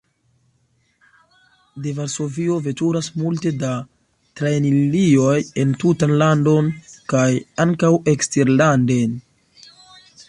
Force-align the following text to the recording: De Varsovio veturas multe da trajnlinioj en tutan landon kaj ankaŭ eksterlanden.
De 1.83 1.93
Varsovio 1.99 2.55
veturas 2.67 3.09
multe 3.23 3.53
da 3.65 3.69
trajnlinioj 4.41 5.37
en 5.65 5.77
tutan 5.85 6.17
landon 6.25 6.73
kaj 7.15 7.27
ankaŭ 7.67 7.93
eksterlanden. 8.17 9.15